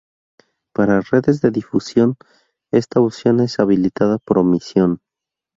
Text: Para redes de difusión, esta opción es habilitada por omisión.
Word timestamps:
Para 0.73 0.99
redes 1.11 1.41
de 1.41 1.51
difusión, 1.51 2.15
esta 2.71 2.99
opción 2.99 3.39
es 3.39 3.59
habilitada 3.59 4.17
por 4.17 4.39
omisión. 4.39 4.99